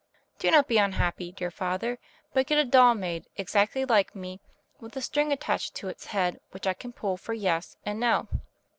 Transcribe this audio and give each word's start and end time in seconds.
"Do 0.39 0.49
not 0.49 0.67
be 0.67 0.79
unhappy, 0.79 1.31
dear 1.31 1.51
father, 1.51 1.99
but 2.33 2.47
get 2.47 2.57
a 2.57 2.65
doll 2.65 2.95
made, 2.95 3.27
exactly 3.35 3.85
like 3.85 4.15
me, 4.15 4.41
with 4.79 4.97
a 4.97 5.01
string 5.03 5.31
attached 5.31 5.75
to 5.75 5.89
its 5.89 6.07
head, 6.07 6.39
which 6.49 6.65
I 6.65 6.73
can 6.73 6.91
pull 6.91 7.17
for 7.17 7.35
'Yes' 7.35 7.77
and 7.85 7.99
'No. 7.99 8.27